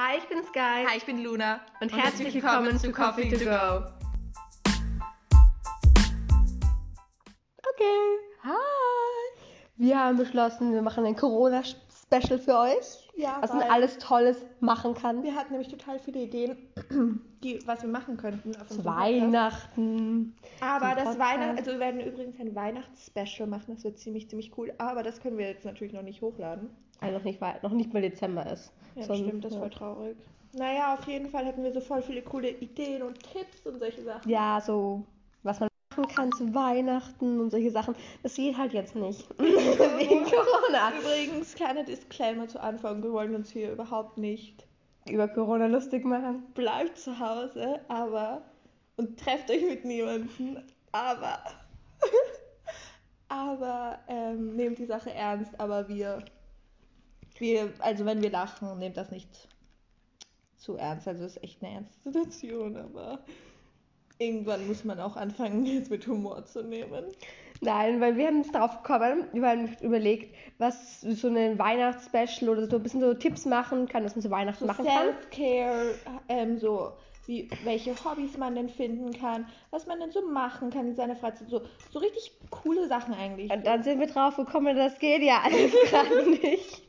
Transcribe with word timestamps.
Hi, 0.00 0.16
ich 0.16 0.28
bin 0.28 0.44
Sky. 0.44 0.86
Hi, 0.86 0.96
ich 0.96 1.04
bin 1.06 1.24
Luna. 1.24 1.58
Und, 1.80 1.92
herzlich 1.92 2.32
willkommen 2.32 2.78
zu 2.78 2.92
Coffee 2.92 3.28
to 3.30 3.44
Go. 3.44 3.84
Okay. 7.74 8.18
Hi. 8.44 9.42
Wir 9.76 9.98
haben 9.98 10.16
beschlossen, 10.16 10.72
wir 10.72 10.82
machen 10.82 11.04
ein 11.04 11.16
Corona-Special 12.10 12.38
für 12.38 12.58
euch. 12.58 13.08
Ja, 13.16 13.38
was 13.40 13.52
man 13.52 13.62
weil 13.62 13.70
alles 13.70 13.98
Tolles 13.98 14.44
machen 14.60 14.94
kann. 14.94 15.22
wir 15.22 15.34
hatten 15.34 15.52
nämlich 15.52 15.68
total 15.68 15.98
viele 15.98 16.20
Ideen, 16.20 16.56
die, 17.42 17.60
was 17.66 17.82
wir 17.82 17.88
machen 17.88 18.16
könnten. 18.16 18.54
Auf 18.56 18.84
Weihnachten. 18.84 20.34
Aber 20.60 20.94
das. 20.94 21.18
Weihnachten, 21.18 21.58
also 21.58 21.72
wir 21.72 21.80
werden 21.80 22.00
übrigens 22.00 22.38
ein 22.40 22.54
Weihnachtsspecial 22.54 23.48
machen. 23.48 23.74
Das 23.74 23.84
wird 23.84 23.98
ziemlich, 23.98 24.28
ziemlich 24.28 24.56
cool. 24.56 24.72
Aber 24.78 25.02
das 25.02 25.20
können 25.20 25.38
wir 25.38 25.48
jetzt 25.48 25.64
natürlich 25.64 25.92
noch 25.92 26.02
nicht 26.02 26.22
hochladen. 26.22 26.70
Also 27.00 27.18
noch 27.18 27.24
nicht, 27.24 27.40
noch 27.40 27.72
nicht 27.72 27.92
mal 27.92 28.02
Dezember 28.02 28.50
ist. 28.50 28.72
Ja, 28.94 29.02
Sondern- 29.02 29.26
stimmt, 29.28 29.44
das 29.44 29.52
ist 29.52 29.58
voll 29.58 29.70
traurig. 29.70 30.16
Naja, 30.54 30.94
auf 30.94 31.06
jeden 31.06 31.28
Fall 31.28 31.44
hatten 31.44 31.62
wir 31.62 31.72
so 31.72 31.80
voll 31.80 32.02
viele 32.02 32.22
coole 32.22 32.48
Ideen 32.48 33.02
und 33.02 33.18
Tipps 33.22 33.66
und 33.66 33.78
solche 33.78 34.02
Sachen. 34.02 34.28
Ja, 34.30 34.60
so, 34.60 35.04
machen 35.98 36.30
kann 36.30 36.54
Weihnachten 36.54 37.40
und 37.40 37.50
solche 37.50 37.70
Sachen. 37.70 37.94
Das 38.22 38.34
geht 38.34 38.56
halt 38.56 38.72
jetzt 38.72 38.94
nicht. 38.94 39.28
Wegen 39.38 40.24
Corona. 40.24 40.92
Übrigens, 40.98 41.54
kleiner 41.54 41.84
Disclaimer 41.84 42.48
zu 42.48 42.60
Anfang, 42.60 43.02
wir 43.02 43.12
wollen 43.12 43.34
uns 43.34 43.50
hier 43.50 43.72
überhaupt 43.72 44.18
nicht 44.18 44.66
Über 45.08 45.28
Corona 45.28 45.66
lustig 45.66 46.04
machen. 46.04 46.44
bleibt 46.54 46.98
zu 46.98 47.18
Hause, 47.18 47.80
aber 47.88 48.42
und 48.96 49.18
trefft 49.18 49.50
euch 49.50 49.62
mit 49.62 49.84
niemandem, 49.84 50.62
aber 50.92 51.38
aber 53.28 53.98
ähm, 54.08 54.56
nehmt 54.56 54.78
die 54.78 54.86
Sache 54.86 55.12
ernst, 55.12 55.58
aber 55.60 55.88
wir 55.88 56.24
wir 57.38 57.72
also 57.78 58.04
wenn 58.04 58.22
wir 58.22 58.30
lachen, 58.30 58.78
nehmt 58.78 58.96
das 58.96 59.10
nicht 59.10 59.48
zu 60.56 60.74
ernst, 60.76 61.06
also 61.06 61.24
es 61.24 61.36
ist 61.36 61.44
echt 61.44 61.62
eine 61.62 61.74
ernste 61.74 62.02
Situation, 62.02 62.76
aber 62.76 63.20
irgendwann 64.18 64.66
muss 64.66 64.84
man 64.84 65.00
auch 65.00 65.16
anfangen 65.16 65.64
jetzt 65.66 65.90
mit 65.90 66.06
Humor 66.06 66.44
zu 66.44 66.62
nehmen. 66.62 67.04
Nein, 67.60 68.00
weil 68.00 68.16
wir 68.16 68.28
haben 68.28 68.38
uns 68.38 68.52
darauf 68.52 68.82
gekommen, 68.82 69.24
wir 69.32 69.48
haben 69.48 69.76
überlegt, 69.80 70.34
was 70.58 71.00
so 71.00 71.28
ein 71.28 71.58
Weihnachtsspecial 71.58 72.50
oder 72.50 72.68
so 72.68 72.76
ein 72.76 72.82
bisschen 72.82 73.00
so 73.00 73.14
Tipps 73.14 73.46
machen 73.46 73.88
kann, 73.88 74.04
was 74.04 74.14
man 74.14 74.22
zu 74.22 74.30
Weihnachten 74.30 74.60
So 74.60 74.66
machen 74.66 74.84
kann. 74.84 75.14
Self-Care, 75.14 75.94
ähm, 76.28 76.58
so 76.58 76.92
wie, 77.28 77.48
welche 77.64 77.92
Hobbys 78.04 78.38
man 78.38 78.54
denn 78.54 78.70
finden 78.70 79.12
kann, 79.12 79.46
was 79.70 79.86
man 79.86 80.00
denn 80.00 80.10
so 80.10 80.26
machen 80.26 80.70
kann 80.70 80.88
in 80.88 80.96
seiner 80.96 81.14
Freizeit, 81.14 81.48
so, 81.50 81.60
so 81.90 81.98
richtig 81.98 82.32
coole 82.50 82.88
Sachen 82.88 83.12
eigentlich. 83.12 83.52
Und 83.52 83.66
dann 83.66 83.82
sind 83.82 84.00
wir 84.00 84.06
drauf 84.06 84.36
gekommen, 84.36 84.76
das 84.76 84.98
geht 84.98 85.22
ja 85.22 85.42
alles 85.44 85.72
gerade 85.90 86.30
nicht. 86.30 86.82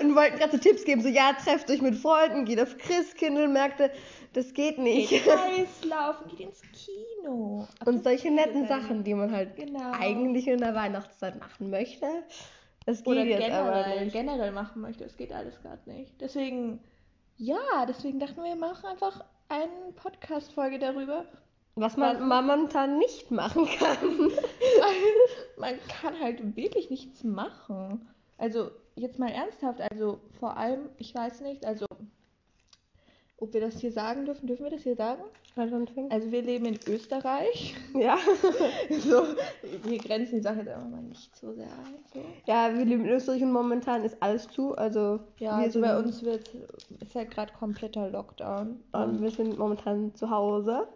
Und 0.00 0.14
wollten 0.14 0.38
gerade 0.38 0.52
so 0.52 0.58
Tipps 0.58 0.84
geben, 0.84 1.00
so 1.00 1.08
ja, 1.08 1.32
trefft 1.32 1.70
euch 1.70 1.80
mit 1.80 1.96
Freunden, 1.96 2.44
geht 2.44 2.60
auf 2.60 2.76
Christkindlmärkte, 2.76 3.90
das 4.32 4.52
geht 4.54 4.78
nicht. 4.78 5.10
Geht 5.10 5.28
Eislaufen, 5.28 6.28
geht 6.28 6.40
ins 6.40 6.62
Kino. 6.72 7.66
Und 7.84 8.04
solche 8.04 8.30
netten 8.30 8.66
Sachen. 8.66 8.82
Sachen, 8.82 9.04
die 9.04 9.14
man 9.14 9.32
halt 9.32 9.56
Genau. 9.56 9.92
eigentlich 9.92 10.46
in 10.48 10.58
der 10.58 10.74
Weihnachtszeit 10.74 11.38
machen 11.38 11.70
möchte. 11.70 12.06
Das 12.86 12.98
geht 12.98 13.06
Oder 13.08 13.24
jetzt 13.24 13.50
aber 13.50 13.70
generell, 13.70 14.04
nicht. 14.04 14.12
generell 14.12 14.52
machen 14.52 14.80
möchte. 14.80 15.04
Es 15.04 15.16
geht 15.16 15.32
alles 15.32 15.60
gerade 15.60 15.90
nicht. 15.90 16.18
Deswegen, 16.20 16.80
ja, 17.36 17.84
deswegen 17.86 18.18
dachten 18.18 18.36
wir, 18.36 18.44
wir 18.44 18.56
machen 18.56 18.86
einfach 18.86 19.24
eine 19.48 19.92
Podcast-Folge 19.94 20.78
darüber. 20.78 21.24
Was 21.74 21.96
man 21.96 22.26
momentan 22.26 22.98
nicht 22.98 23.30
machen 23.30 23.66
kann. 23.78 23.98
man 25.58 25.74
kann 26.00 26.18
halt 26.20 26.56
wirklich 26.56 26.90
nichts 26.90 27.22
machen. 27.24 28.08
Also 28.36 28.70
jetzt 28.96 29.18
mal 29.18 29.30
ernsthaft, 29.30 29.80
also 29.90 30.20
vor 30.38 30.56
allem, 30.56 30.88
ich 30.96 31.14
weiß 31.14 31.40
nicht, 31.42 31.64
also 31.64 31.86
ob 33.40 33.52
wir 33.54 33.60
das 33.60 33.78
hier 33.80 33.92
sagen 33.92 34.24
dürfen, 34.24 34.46
dürfen 34.46 34.64
wir 34.64 34.70
das 34.70 34.82
hier 34.82 34.96
sagen? 34.96 35.22
Also 36.10 36.30
wir 36.30 36.42
leben 36.42 36.66
in 36.66 36.78
Österreich. 36.86 37.74
Ja. 37.94 38.16
so, 39.00 39.22
wir 39.84 39.98
grenzen 39.98 40.36
die 40.36 40.42
Sache 40.42 40.58
jetzt 40.58 40.68
einfach 40.68 40.88
mal 40.88 41.02
nicht 41.02 41.34
so 41.36 41.52
sehr 41.52 41.66
ein. 41.66 41.94
So. 42.12 42.20
Ja, 42.46 42.72
wir 42.76 42.84
leben 42.84 43.04
in 43.06 43.10
Österreich 43.10 43.42
und 43.42 43.50
momentan 43.52 44.04
ist 44.04 44.16
alles 44.20 44.46
zu. 44.48 44.76
Also 44.76 45.20
Ja, 45.38 45.52
also 45.56 45.80
bei 45.80 45.98
uns 45.98 46.22
wird 46.22 46.48
ist 47.00 47.14
halt 47.14 47.30
gerade 47.32 47.52
kompletter 47.58 48.10
Lockdown. 48.10 48.80
und 48.92 49.20
wir 49.22 49.30
sind 49.30 49.58
momentan 49.58 50.14
zu 50.14 50.30
Hause. 50.30 50.86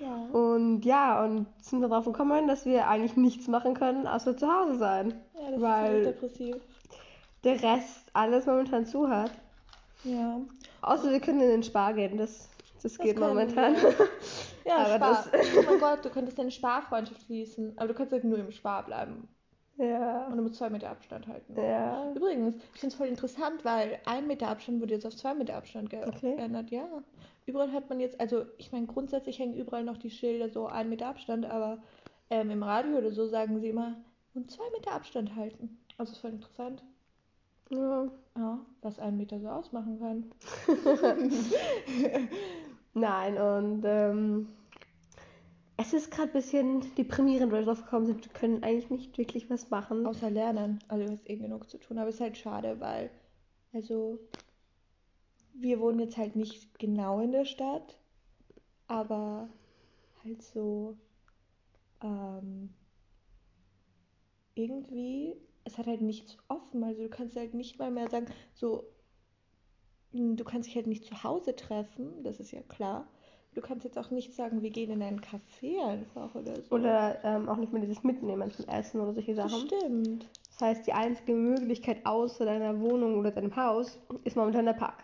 ja. 0.00 0.26
Und 0.38 0.84
ja, 0.84 1.24
und 1.24 1.46
sind 1.62 1.80
darauf 1.82 2.04
gekommen, 2.04 2.46
dass 2.48 2.66
wir 2.66 2.88
eigentlich 2.88 3.16
nichts 3.16 3.48
machen 3.48 3.72
können, 3.74 4.06
außer 4.06 4.36
zu 4.36 4.46
Hause 4.52 4.78
sein. 4.78 5.14
ja, 5.34 5.50
das 5.52 5.60
weil- 5.60 6.00
ist 6.00 6.06
halt 6.06 6.16
depressiv. 6.22 6.56
Der 7.44 7.62
Rest 7.62 8.10
alles 8.12 8.44
momentan 8.44 8.84
zu 8.84 9.08
hat. 9.08 9.30
Ja. 10.04 10.40
Außer 10.82 11.10
wir 11.10 11.20
können 11.20 11.40
in 11.42 11.48
den 11.48 11.62
Spar 11.62 11.94
gehen, 11.94 12.16
das, 12.16 12.48
das, 12.82 12.98
geht 12.98 13.16
können 13.16 13.28
momentan. 13.28 13.74
wir. 13.76 13.94
Ja, 14.66 14.76
Aber 14.94 15.14
Spar. 15.14 15.24
oh 15.32 15.62
mein 15.66 15.78
Gott, 15.80 16.04
du 16.04 16.10
könntest 16.10 16.38
deine 16.38 16.50
Sparfreundschaft 16.50 17.22
schließen, 17.22 17.72
aber 17.76 17.88
du 17.88 17.94
kannst 17.94 18.12
halt 18.12 18.24
nur 18.24 18.38
im 18.38 18.52
Spar 18.52 18.84
bleiben. 18.84 19.26
ja. 19.78 20.26
Und 20.28 20.36
du 20.36 20.42
musst 20.42 20.56
zwei 20.56 20.70
Meter 20.70 20.90
Abstand 20.90 21.26
halten. 21.26 21.56
Ja. 21.56 22.12
Übrigens, 22.14 22.56
ich 22.74 22.80
finde 22.80 22.92
es 22.92 22.94
voll 22.94 23.06
interessant, 23.08 23.64
weil 23.64 23.98
ein 24.06 24.26
Meter 24.26 24.48
Abstand 24.48 24.80
wurde 24.80 24.94
jetzt 24.94 25.06
auf 25.06 25.16
zwei 25.16 25.34
Meter 25.34 25.56
Abstand 25.56 25.90
ge 25.90 26.04
Okay. 26.06 26.36
geändert. 26.36 26.70
Ja. 26.70 26.86
Überall 27.46 27.72
hat 27.72 27.88
man 27.88 28.00
jetzt, 28.00 28.20
also 28.20 28.44
ich 28.58 28.70
meine, 28.70 28.86
grundsätzlich 28.86 29.38
hängen 29.38 29.54
überall 29.54 29.82
noch 29.82 29.96
die 29.96 30.10
Schilder 30.10 30.50
so 30.50 30.66
ein 30.66 30.88
Meter 30.90 31.06
Abstand, 31.08 31.46
aber 31.46 31.78
ähm, 32.28 32.50
im 32.50 32.62
Radio 32.62 32.98
oder 32.98 33.10
so 33.12 33.26
sagen 33.26 33.60
sie 33.60 33.70
immer, 33.70 33.96
und 34.34 34.50
zwei 34.50 34.68
Meter 34.72 34.92
Abstand 34.92 35.34
halten. 35.36 35.78
Also 35.98 36.12
ist 36.12 36.18
voll 36.20 36.30
interessant. 36.32 36.84
ja. 37.70 38.06
Ja, 38.40 38.58
was 38.80 38.98
einen 38.98 39.18
Meter 39.18 39.38
so 39.38 39.48
ausmachen 39.48 39.98
kann. 39.98 40.30
Nein, 42.94 43.36
und 43.36 43.82
ähm, 43.84 44.48
es 45.76 45.92
ist 45.92 46.10
gerade 46.10 46.30
ein 46.30 46.32
bisschen 46.32 46.94
deprimierend, 46.94 47.52
weil 47.52 47.60
wir 47.60 47.66
drauf 47.66 47.84
gekommen 47.84 48.06
sind, 48.06 48.24
wir 48.24 48.32
können 48.32 48.62
eigentlich 48.62 48.88
nicht 48.88 49.18
wirklich 49.18 49.50
was 49.50 49.68
machen. 49.68 50.06
Außer 50.06 50.30
lernen. 50.30 50.78
Also 50.88 51.04
du 51.04 51.12
hast 51.12 51.28
eh 51.28 51.36
genug 51.36 51.68
zu 51.68 51.76
tun. 51.76 51.98
Aber 51.98 52.08
es 52.08 52.14
ist 52.14 52.22
halt 52.22 52.38
schade, 52.38 52.80
weil, 52.80 53.10
also, 53.74 54.18
wir 55.52 55.78
wohnen 55.78 55.98
jetzt 55.98 56.16
halt 56.16 56.34
nicht 56.34 56.78
genau 56.78 57.20
in 57.20 57.32
der 57.32 57.44
Stadt, 57.44 57.98
aber 58.86 59.50
halt 60.24 60.42
so, 60.42 60.96
ähm, 62.02 62.72
irgendwie, 64.54 65.36
es 65.64 65.78
hat 65.78 65.86
halt 65.86 66.00
nichts 66.00 66.36
offen. 66.48 66.82
Also 66.84 67.02
du 67.02 67.08
kannst 67.08 67.36
halt 67.36 67.54
nicht 67.54 67.78
mal 67.78 67.90
mehr 67.90 68.08
sagen, 68.08 68.26
so, 68.54 68.84
hm, 70.12 70.36
du 70.36 70.44
kannst 70.44 70.68
dich 70.68 70.76
halt 70.76 70.86
nicht 70.86 71.04
zu 71.04 71.22
Hause 71.22 71.54
treffen, 71.56 72.22
das 72.22 72.40
ist 72.40 72.52
ja 72.52 72.62
klar. 72.62 73.08
Du 73.52 73.60
kannst 73.60 73.84
jetzt 73.84 73.98
auch 73.98 74.10
nicht 74.10 74.32
sagen, 74.34 74.62
wir 74.62 74.70
gehen 74.70 74.90
in 74.90 75.02
ein 75.02 75.20
Café 75.20 75.82
einfach 75.84 76.34
oder 76.36 76.62
so. 76.62 76.74
Oder 76.74 77.18
ähm, 77.24 77.48
auch 77.48 77.56
nicht 77.56 77.72
mehr 77.72 77.82
dieses 77.82 78.04
Mitnehmen 78.04 78.50
zum 78.52 78.68
Essen 78.68 79.00
oder 79.00 79.12
solche 79.12 79.34
das 79.34 79.50
Sachen. 79.50 79.66
stimmt. 79.66 80.30
Das 80.50 80.60
heißt, 80.60 80.86
die 80.86 80.92
einzige 80.92 81.32
Möglichkeit 81.32 82.06
außer 82.06 82.44
deiner 82.44 82.80
Wohnung 82.80 83.18
oder 83.18 83.32
deinem 83.32 83.54
Haus 83.56 83.98
ist 84.24 84.36
momentan 84.36 84.66
der 84.66 84.74
Park. 84.74 85.02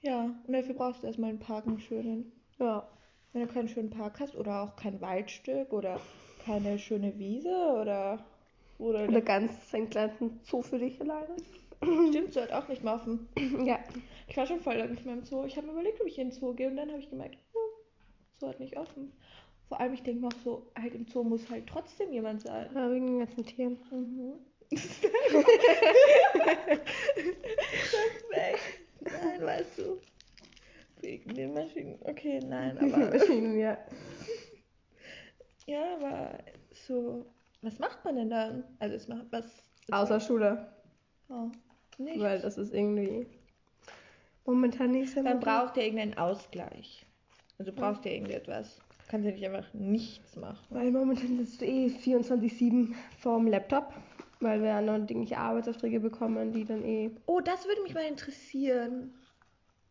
Ja, 0.00 0.24
und 0.46 0.52
dafür 0.52 0.74
brauchst 0.74 1.02
du 1.02 1.06
erstmal 1.06 1.30
einen 1.30 1.38
Park, 1.38 1.66
einen 1.66 1.80
schönen. 1.80 2.32
Ja. 2.58 2.88
Wenn 3.32 3.46
du 3.46 3.52
keinen 3.52 3.68
schönen 3.68 3.90
Park 3.90 4.20
hast 4.20 4.36
oder 4.36 4.62
auch 4.62 4.76
kein 4.76 5.00
Waldstück 5.00 5.72
oder 5.72 6.00
keine 6.44 6.78
schöne 6.78 7.18
Wiese 7.18 7.54
oder. 7.80 8.24
Oder, 8.82 9.08
Oder 9.08 9.20
ganz 9.20 9.52
einen 9.72 9.88
kleinen 9.88 10.40
Zoo 10.42 10.60
für 10.62 10.78
dich 10.78 11.00
alleine. 11.00 11.36
stimmt, 12.10 12.32
so 12.32 12.40
hat 12.40 12.52
auch 12.52 12.66
nicht 12.68 12.82
mehr 12.82 12.94
offen. 12.94 13.28
Ja. 13.64 13.78
Ich 14.28 14.36
war 14.36 14.46
schon 14.46 14.60
voll 14.60 14.76
lange 14.76 14.92
nicht 14.92 15.04
mehr 15.04 15.14
im 15.14 15.24
Zoo. 15.24 15.44
Ich 15.44 15.56
habe 15.56 15.66
mir 15.66 15.72
überlegt, 15.74 16.00
ob 16.00 16.06
ich 16.06 16.18
in 16.18 16.30
den 16.30 16.32
Zoo 16.38 16.54
gehe 16.54 16.68
und 16.68 16.76
dann 16.76 16.88
habe 16.90 17.00
ich 17.00 17.10
gemerkt, 17.10 17.36
oh, 17.52 17.58
Zoo 18.38 18.48
hat 18.48 18.60
nicht 18.60 18.76
offen. 18.76 19.12
Vor 19.68 19.78
allem, 19.78 19.92
ich 19.94 20.02
denke 20.02 20.20
mir 20.22 20.28
auch 20.28 20.40
so, 20.44 20.70
halt 20.80 20.94
im 20.94 21.06
Zoo 21.06 21.22
muss 21.22 21.48
halt 21.50 21.66
trotzdem 21.66 22.12
jemand 22.12 22.42
sein. 22.42 22.70
ja 22.74 22.90
wegen 22.90 23.06
den 23.06 23.18
ganzen 23.20 23.44
Tieren. 23.44 23.78
Mhm. 23.90 24.32
das 24.70 25.00
Nein, 29.00 29.42
weißt 29.42 29.78
du. 29.78 30.00
Wegen 31.00 31.34
den 31.34 31.52
Maschinen. 31.52 31.98
Okay, 32.02 32.40
nein, 32.40 32.78
aber. 32.78 33.10
Maschinen, 33.10 33.58
ja. 33.58 33.78
Ja, 35.66 35.94
aber 35.96 36.38
so, 36.86 37.26
was 37.62 37.78
macht 37.78 38.04
man 38.04 38.16
denn 38.16 38.30
dann? 38.30 38.64
Also 38.80 38.96
es 38.96 39.08
macht 39.08 39.26
was. 39.30 39.44
Außer 39.90 40.20
Schule. 40.20 40.68
oh, 41.28 41.50
nicht. 41.98 42.20
Weil 42.20 42.40
das 42.40 42.58
ist 42.58 42.74
irgendwie 42.74 43.26
momentan 44.44 44.90
nicht 44.90 45.12
so 45.12 45.22
Dann 45.22 45.40
braucht 45.40 45.76
ihr 45.76 45.84
irgendeinen 45.84 46.18
Ausgleich. 46.18 47.06
Also 47.58 47.70
du 47.70 47.80
brauchst 47.80 48.04
ja 48.04 48.12
irgendetwas. 48.12 48.76
Du 48.76 49.10
kannst 49.10 49.26
ja 49.26 49.32
nicht 49.32 49.46
einfach 49.46 49.72
nichts 49.74 50.36
machen. 50.36 50.64
Weil 50.70 50.90
momentan 50.90 51.38
sitzt 51.38 51.60
du 51.60 51.66
eh 51.66 51.86
24-7 51.86 52.94
vorm 53.18 53.46
Laptop. 53.46 53.92
Weil 54.40 54.60
wir 54.60 54.70
ja 54.70 54.80
noch 54.80 55.06
dingliche 55.06 55.38
Arbeitsaufträge 55.38 56.00
bekommen, 56.00 56.52
die 56.52 56.64
dann 56.64 56.84
eh 56.84 57.12
Oh, 57.26 57.40
das 57.40 57.64
würde 57.66 57.82
mich 57.82 57.94
mal 57.94 58.04
interessieren. 58.04 59.14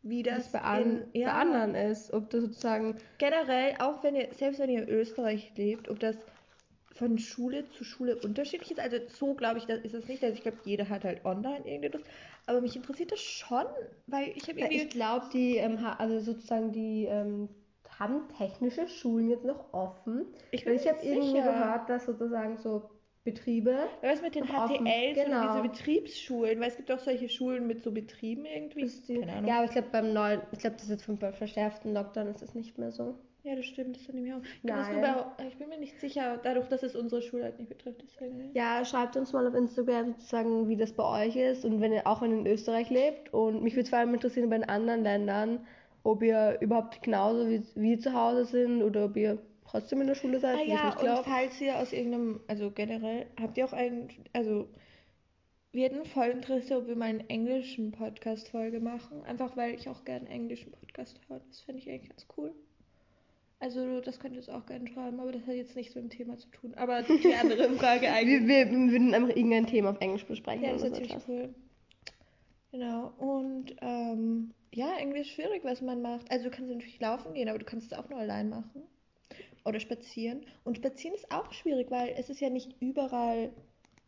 Wie 0.03 0.23
das 0.23 0.51
das, 0.51 0.61
bei, 0.61 0.81
in, 0.81 1.05
bei 1.13 1.31
anderen 1.31 1.75
ist. 1.75 2.11
Ob 2.11 2.29
das 2.31 2.41
sozusagen 2.41 2.97
generell, 3.17 3.75
auch 3.79 4.03
wenn 4.03 4.15
ihr, 4.15 4.27
selbst 4.33 4.59
wenn 4.59 4.69
ihr 4.69 4.83
in 4.83 4.89
Österreich 4.89 5.53
lebt, 5.55 5.89
ob 5.89 5.99
das 5.99 6.17
von 7.01 7.17
Schule 7.17 7.67
zu 7.69 7.83
Schule 7.83 8.17
unterschiedlich 8.17 8.71
ist. 8.71 8.79
Also 8.79 8.97
so 9.09 9.33
glaube 9.35 9.57
ich, 9.59 9.65
das 9.65 9.79
ist 9.81 9.93
es 9.95 10.07
nicht. 10.07 10.23
Also 10.23 10.35
ich 10.35 10.43
glaube, 10.43 10.59
jeder 10.65 10.87
hat 10.89 11.03
halt 11.03 11.25
online 11.25 11.65
irgendetwas. 11.65 12.03
Aber 12.45 12.61
mich 12.61 12.75
interessiert 12.75 13.11
das 13.11 13.21
schon, 13.21 13.65
weil 14.07 14.29
ich 14.35 14.47
habe 14.49 14.59
Ja, 14.59 14.67
irgendwie. 14.67 14.87
ich 14.87 14.89
glaube, 14.89 15.27
die, 15.33 15.57
ähm, 15.57 15.77
also 15.97 16.19
sozusagen 16.19 16.71
die 16.71 17.05
ähm, 17.05 17.49
haben 17.99 18.29
technische 18.37 18.87
Schulen 18.87 19.29
jetzt 19.29 19.45
noch 19.45 19.73
offen. 19.73 20.27
Ich 20.51 20.65
ich 20.65 20.87
habe 20.87 20.99
irgendwie 21.05 21.41
gehört, 21.41 21.89
dass 21.89 22.05
sozusagen 22.05 22.57
so 22.57 22.89
Betriebe. 23.23 23.77
Was 24.01 24.21
mit 24.21 24.35
den. 24.35 24.45
HTLs 24.45 25.25
Genau. 25.25 25.47
diese 25.47 25.61
Betriebsschulen? 25.61 26.59
Weil 26.59 26.69
es 26.69 26.77
gibt 26.77 26.91
auch 26.91 26.99
solche 26.99 27.29
Schulen 27.29 27.67
mit 27.67 27.83
so 27.83 27.91
Betrieben 27.91 28.45
irgendwie. 28.45 28.81
Ist 28.81 29.07
die, 29.07 29.19
Keine 29.19 29.33
Ahnung. 29.33 29.47
ja, 29.47 29.57
aber 29.57 29.65
ich 29.65 29.71
glaube 29.71 29.89
beim 29.91 30.13
neuen, 30.13 30.41
ich 30.51 30.59
glaube, 30.59 30.75
das 30.75 30.85
ist 30.85 30.89
jetzt 30.89 31.05
vom 31.05 31.17
verschärften 31.17 31.93
Lockdown 31.93 32.27
ist 32.27 32.41
es 32.41 32.55
nicht 32.55 32.77
mehr 32.77 32.91
so. 32.91 33.15
Ja, 33.43 33.55
das 33.55 33.65
stimmt, 33.65 33.95
das 33.95 34.07
nehme 34.13 34.27
ich 34.27 34.33
auch. 34.33 34.41
Bei, 34.63 35.45
ich 35.47 35.57
bin 35.57 35.69
mir 35.69 35.79
nicht 35.79 35.99
sicher, 35.99 36.39
dadurch, 36.43 36.67
dass 36.67 36.83
es 36.83 36.95
unsere 36.95 37.23
Schule 37.23 37.43
halt 37.43 37.57
nicht 37.57 37.69
betrifft. 37.69 38.03
Deswegen. 38.03 38.51
Ja, 38.53 38.85
schreibt 38.85 39.17
uns 39.17 39.33
mal 39.33 39.47
auf 39.47 39.55
Instagram 39.55 40.13
sozusagen, 40.13 40.69
wie 40.69 40.75
das 40.77 40.93
bei 40.93 41.25
euch 41.25 41.35
ist 41.35 41.65
und 41.65 41.81
wenn 41.81 41.91
ihr 41.91 42.05
auch 42.05 42.21
wenn 42.21 42.31
ihr 42.31 42.37
in 42.39 42.47
Österreich 42.47 42.89
lebt. 42.91 43.33
Und 43.33 43.63
mich 43.63 43.75
würde 43.75 43.89
vor 43.89 43.97
allem 43.99 44.13
interessieren 44.13 44.49
bei 44.49 44.57
den 44.59 44.69
anderen 44.69 45.01
Ländern, 45.03 45.65
ob 46.03 46.21
ihr 46.21 46.57
überhaupt 46.61 47.01
genauso 47.01 47.47
wie 47.49 47.63
wir 47.75 47.99
zu 47.99 48.13
Hause 48.13 48.45
sind 48.45 48.83
oder 48.83 49.05
ob 49.05 49.17
ihr 49.17 49.39
trotzdem 49.71 50.01
in 50.01 50.07
der 50.07 50.15
Schule 50.15 50.39
seid, 50.39 50.57
Ah 50.57 50.63
ja, 50.63 50.85
nicht 50.85 51.01
und 51.01 51.23
falls 51.23 51.59
ihr 51.61 51.77
aus 51.77 51.93
irgendeinem, 51.93 52.41
also 52.47 52.71
generell, 52.71 53.27
habt 53.39 53.57
ihr 53.57 53.65
auch 53.65 53.73
einen, 53.73 54.09
also 54.33 54.67
wir 55.71 55.85
hätten 55.85 56.05
voll 56.05 56.27
Interesse, 56.27 56.77
ob 56.77 56.87
wir 56.87 56.97
mal 56.97 57.05
einen 57.05 57.29
englischen 57.29 57.91
Podcast-Folge 57.91 58.81
machen. 58.81 59.23
Einfach 59.23 59.55
weil 59.55 59.73
ich 59.73 59.87
auch 59.87 60.03
gerne 60.03 60.27
einen 60.27 60.41
englischen 60.41 60.71
Podcast 60.71 61.19
höre. 61.29 61.39
Das 61.47 61.61
fände 61.61 61.81
ich 61.81 61.89
eigentlich 61.89 62.09
ganz 62.09 62.27
cool. 62.35 62.53
Also 63.59 64.01
das 64.01 64.19
könnt 64.19 64.33
ihr 64.33 64.39
uns 64.39 64.49
auch 64.49 64.65
gerne 64.65 64.87
schreiben, 64.87 65.19
aber 65.19 65.31
das 65.31 65.43
hat 65.43 65.53
jetzt 65.53 65.75
nichts 65.75 65.95
mit 65.95 66.03
dem 66.03 66.09
Thema 66.09 66.37
zu 66.37 66.49
tun. 66.49 66.73
Aber 66.75 67.03
die 67.03 67.33
andere 67.39 67.69
Frage 67.75 68.11
eigentlich. 68.11 68.47
wir, 68.47 68.69
wir 68.69 68.91
würden 68.91 69.13
einfach 69.13 69.29
irgendein 69.29 69.67
Thema 69.67 69.91
auf 69.91 70.01
Englisch 70.01 70.25
besprechen. 70.25 70.63
Ja, 70.63 70.73
das 70.73 70.81
ist 70.81 70.95
ziemlich 70.95 71.11
etwas. 71.11 71.27
cool. 71.29 71.53
Genau. 72.71 73.13
Und 73.17 73.75
ähm, 73.81 74.53
ja, 74.73 74.97
irgendwie 74.99 75.19
ist 75.19 75.29
schwierig, 75.29 75.63
was 75.63 75.81
man 75.81 76.01
macht. 76.01 76.29
Also 76.31 76.45
du 76.45 76.51
kannst 76.51 76.71
natürlich 76.71 76.99
laufen 76.99 77.33
gehen, 77.33 77.47
aber 77.47 77.59
du 77.59 77.65
kannst 77.65 77.91
es 77.91 77.97
auch 77.97 78.09
nur 78.09 78.19
allein 78.19 78.49
machen. 78.49 78.83
Oder 79.65 79.79
spazieren. 79.79 80.45
Und 80.63 80.77
spazieren 80.77 81.15
ist 81.15 81.31
auch 81.31 81.51
schwierig, 81.53 81.91
weil 81.91 82.15
es 82.17 82.29
ist 82.29 82.41
ja 82.41 82.49
nicht 82.49 82.75
überall 82.81 83.51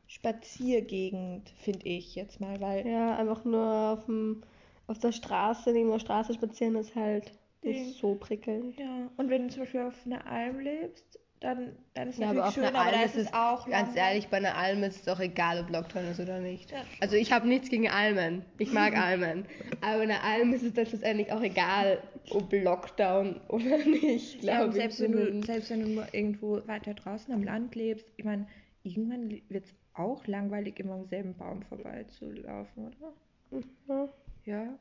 Spaziergegend, 0.08 1.50
finde 1.58 1.88
ich 1.88 2.16
jetzt 2.16 2.40
mal, 2.40 2.60
weil 2.62 2.86
Ja, 2.88 3.16
einfach 3.18 3.46
nur 3.46 3.66
auf, 3.94 4.06
dem, 4.06 4.44
auf 4.88 5.00
der 5.00 5.12
Straße, 5.12 5.72
neben 5.72 5.90
der 5.90 6.00
Straße 6.00 6.34
spazieren 6.34 6.76
ist 6.76 6.96
halt 6.96 7.32
nicht 7.64 7.98
so 8.00 8.16
prickelnd. 8.16 8.78
ja. 8.78 9.10
Und 9.18 9.30
wenn 9.30 9.48
du 9.48 9.54
zum 9.54 9.64
Beispiel 9.64 9.82
auf 9.82 10.06
einer 10.06 10.26
Alm 10.28 10.60
lebst, 10.60 11.20
dann, 11.44 11.76
dann 11.94 12.08
ist 12.08 12.16
es 12.16 12.20
Ja, 12.22 12.30
aber 12.30 12.40
natürlich 12.42 12.48
auf 12.48 12.54
schön, 12.54 12.76
aber 12.76 12.92
da 12.92 13.04
ist 13.04 13.16
ist 13.16 13.28
es 13.28 13.34
auch 13.34 13.68
Ganz 13.68 13.88
langsam. 13.88 13.98
ehrlich, 13.98 14.28
bei 14.30 14.38
einer 14.38 14.56
Alm 14.58 14.82
ist 14.84 14.96
es 14.98 15.04
doch 15.04 15.20
egal, 15.20 15.60
ob 15.62 15.70
Lockdown 15.70 16.06
ist 16.06 16.20
oder 16.20 16.40
nicht. 16.40 16.72
Ja. 16.72 16.78
Also 17.02 17.16
ich 17.16 17.32
habe 17.32 17.48
nichts 17.48 17.70
gegen 17.70 17.90
Almen. 17.90 18.44
Ich 18.58 18.72
mag 18.72 18.96
Almen. 18.98 19.46
Aber 19.82 19.98
bei 19.98 20.04
einer 20.04 20.24
Alm 20.24 20.54
ist 20.54 20.64
es 20.64 20.74
dann 20.74 20.86
schlussendlich 20.86 21.32
auch 21.32 21.42
egal, 21.42 22.02
ob 22.32 22.52
Lockdown 22.52 23.42
oder 23.50 23.78
nicht, 23.86 24.42
Ja, 24.44 24.58
glaube 24.58 24.70
ich. 24.70 24.76
selbst 24.76 25.02
wenn, 25.02 25.12
du, 25.12 25.44
selbst 25.46 25.70
wenn 25.70 25.82
du 25.96 26.04
irgendwo 26.14 26.66
weiter 26.68 26.94
draußen 26.94 27.34
am 27.34 27.44
Land 27.44 27.76
lebst, 27.76 28.06
ich 28.16 28.24
meine, 28.24 28.48
irgendwann 28.84 29.30
wird 29.50 29.66
es 29.66 29.74
auch 29.96 30.26
langweilig, 30.28 30.80
immer 30.80 30.94
am 30.94 31.06
selben 31.06 31.36
Baum 31.36 31.62
vorbeizulaufen, 31.64 32.88
oder? 32.88 33.62
Ja. 33.88 34.10
Ja. 34.46 34.80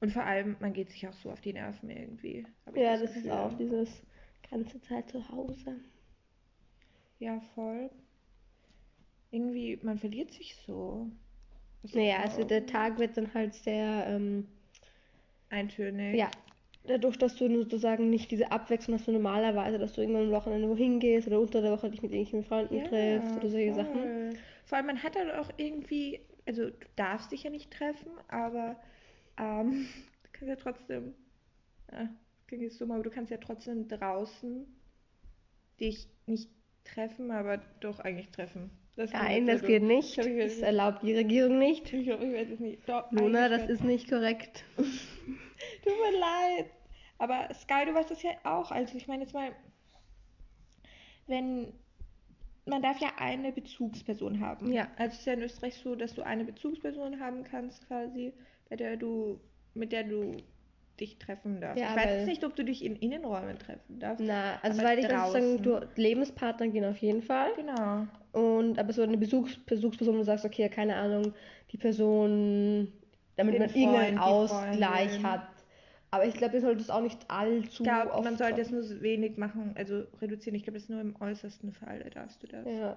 Und 0.00 0.12
vor 0.12 0.24
allem, 0.24 0.56
man 0.60 0.72
geht 0.72 0.90
sich 0.90 1.06
auch 1.06 1.12
so 1.12 1.30
auf 1.30 1.40
die 1.40 1.52
Nerven 1.52 1.88
irgendwie. 1.90 2.44
Ja, 2.74 2.92
das 2.92 3.02
ist 3.10 3.14
Gefühl. 3.14 3.30
auch 3.32 3.52
dieses 3.56 4.02
ganze 4.52 4.80
Zeit 4.82 5.10
zu 5.10 5.28
Hause. 5.30 5.80
Ja, 7.18 7.40
voll. 7.54 7.90
Irgendwie, 9.32 9.78
man 9.82 9.98
verliert 9.98 10.32
sich 10.32 10.54
so. 10.66 11.10
Was 11.82 11.94
Naja, 11.94 12.20
also 12.20 12.44
der 12.44 12.66
Tag 12.66 12.98
wird 12.98 13.16
dann 13.16 13.34
halt 13.34 13.54
sehr, 13.54 14.06
ähm, 14.08 14.46
eintönig. 15.50 16.18
ja, 16.18 16.30
dadurch, 16.84 17.16
dass 17.18 17.36
du 17.36 17.48
sozusagen 17.62 18.10
nicht 18.10 18.30
diese 18.30 18.50
Abwechslung 18.52 18.98
hast, 18.98 19.08
du 19.08 19.12
normalerweise, 19.12 19.78
dass 19.78 19.94
du 19.94 20.00
irgendwann 20.00 20.26
am 20.26 20.32
Wochenende 20.32 20.68
wohin 20.68 21.00
gehst 21.00 21.26
oder 21.28 21.40
unter 21.40 21.62
der 21.62 21.72
Woche 21.72 21.90
dich 21.90 22.02
mit 22.02 22.12
irgendwelchen 22.12 22.44
Freunden 22.48 22.74
Ja, 22.76 22.84
triffst 22.84 23.36
oder 23.36 23.50
solche 23.50 23.74
Sachen. 23.74 24.02
voll. 24.02 24.38
Vor 24.64 24.78
allem, 24.78 24.86
man 24.86 25.02
hat 25.02 25.16
dann 25.16 25.30
auch 25.32 25.50
irgendwie, 25.56 26.20
also 26.46 26.70
du 26.70 26.86
darfst 26.96 27.32
dich 27.32 27.44
ja 27.44 27.50
nicht 27.50 27.70
treffen, 27.72 28.10
aber 28.28 28.76
ähm, 29.38 29.88
du 30.24 30.28
kannst 30.32 30.48
ja 30.48 30.56
trotzdem, 30.56 31.14
ja, 31.92 32.08
klingt 32.52 32.64
jetzt 32.64 32.78
dumm, 32.82 32.90
aber 32.90 33.02
du 33.02 33.08
kannst 33.08 33.30
ja 33.30 33.38
trotzdem 33.38 33.88
draußen 33.88 34.66
dich 35.80 36.06
nicht 36.26 36.50
treffen, 36.84 37.30
aber 37.30 37.62
doch 37.80 37.98
eigentlich 37.98 38.28
treffen. 38.28 38.70
Das 38.94 39.10
Nein, 39.10 39.46
das 39.46 39.62
geht 39.62 39.82
nicht. 39.82 40.10
Ich 40.10 40.18
hoffe, 40.18 40.28
ich 40.28 40.52
Das 40.52 40.58
erlaubt 40.58 41.02
die 41.02 41.14
Regierung 41.14 41.58
nicht. 41.58 41.90
ich 41.94 42.10
hoffe, 42.10 42.26
ich 42.26 42.32
werde 42.32 42.52
es 42.52 42.60
nicht. 42.60 42.86
Doch, 42.86 43.10
Luna, 43.10 43.48
das 43.48 43.70
ist 43.70 43.82
nicht 43.82 44.06
korrekt. 44.06 44.64
Tut 44.76 44.86
mir 45.86 46.18
leid. 46.18 46.66
Aber 47.16 47.48
Sky, 47.54 47.86
du 47.86 47.94
weißt 47.94 48.10
das 48.10 48.22
ja 48.22 48.32
auch. 48.44 48.70
Also 48.70 48.98
ich 48.98 49.08
meine 49.08 49.22
jetzt 49.22 49.32
mal, 49.32 49.52
wenn 51.28 51.72
man 52.66 52.82
darf 52.82 53.00
ja 53.00 53.12
eine 53.16 53.50
Bezugsperson 53.50 54.40
haben. 54.40 54.70
Ja. 54.70 54.88
Also 54.98 55.14
es 55.14 55.20
ist 55.20 55.26
ja 55.26 55.32
in 55.32 55.42
Österreich 55.42 55.76
so, 55.76 55.94
dass 55.94 56.12
du 56.12 56.20
eine 56.20 56.44
Bezugsperson 56.44 57.18
haben 57.18 57.44
kannst, 57.44 57.86
quasi, 57.86 58.34
bei 58.68 58.76
der 58.76 58.98
du, 58.98 59.40
mit 59.72 59.90
der 59.90 60.04
du 60.04 60.36
dich 61.02 61.18
treffen 61.18 61.60
darfst. 61.60 61.80
Ja, 61.82 61.90
ich 61.90 61.96
weiß 61.96 62.10
jetzt 62.18 62.26
nicht, 62.26 62.44
ob 62.44 62.56
du 62.56 62.64
dich 62.64 62.84
in 62.84 62.96
Innenräumen 62.96 63.58
treffen 63.58 63.98
darfst. 63.98 64.24
Na, 64.24 64.58
also 64.62 64.82
weil 64.82 64.98
ich 64.98 65.08
würde 65.08 65.30
sagen, 65.32 65.62
du 65.62 65.80
Lebenspartner 65.96 66.68
gehen 66.68 66.84
auf 66.84 66.98
jeden 66.98 67.22
Fall. 67.22 67.50
Genau. 67.56 68.06
Und 68.32 68.78
aber 68.78 68.92
so 68.92 69.02
eine 69.02 69.18
Besuchs 69.18 69.58
Besuchsperson, 69.66 70.14
wo 70.14 70.18
du 70.18 70.24
sagst, 70.24 70.44
okay, 70.44 70.68
keine 70.68 70.96
Ahnung, 70.96 71.34
die 71.70 71.76
Person, 71.76 72.92
damit 73.36 73.54
Den 73.54 73.62
man 73.62 73.70
irgendeinen 73.74 74.18
Freund, 74.18 74.18
die 74.18 74.20
Ausgleich 74.20 75.10
Freundin. 75.10 75.30
hat. 75.30 75.48
Aber 76.10 76.26
ich 76.26 76.34
glaube, 76.34 76.54
ihr 76.56 76.60
solltet 76.60 76.82
es 76.82 76.90
auch 76.90 77.00
nicht 77.00 77.18
allzu 77.28 77.82
Ich 77.82 77.88
glaube, 77.88 78.22
man 78.22 78.36
sollte 78.36 78.60
es 78.60 78.70
nur 78.70 78.82
wenig 79.00 79.38
machen, 79.38 79.72
also 79.76 80.04
reduzieren. 80.20 80.54
Ich 80.54 80.62
glaube, 80.62 80.74
das 80.74 80.84
ist 80.84 80.90
nur 80.90 81.00
im 81.00 81.16
äußersten 81.20 81.72
Fall, 81.72 82.04
darfst 82.14 82.42
du 82.42 82.46
das. 82.46 82.66
Ja. 82.66 82.96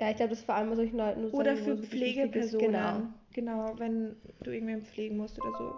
Ja, 0.00 0.10
ich 0.10 0.16
glaube, 0.16 0.30
das 0.30 0.40
ist 0.40 0.44
vor 0.44 0.56
allem 0.56 0.70
bei 0.70 0.76
solchen 0.76 0.96
Leuten. 0.96 1.26
Oder 1.26 1.52
wo 1.52 1.64
für. 1.64 1.76
Pflegepersonen. 1.78 2.66
Genau. 2.72 3.02
Genau, 3.32 3.74
wenn 3.78 4.16
du 4.42 4.50
irgendwen 4.50 4.82
pflegen 4.82 5.16
musst 5.16 5.40
oder 5.40 5.56
so. 5.56 5.76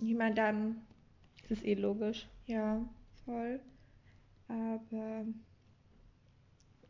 Ich 0.00 0.14
meine, 0.14 0.34
dann, 0.34 0.82
Das 1.42 1.58
ist 1.58 1.64
eh 1.64 1.74
logisch. 1.74 2.26
ja, 2.46 2.80
voll. 3.24 3.60
Aber 4.48 5.24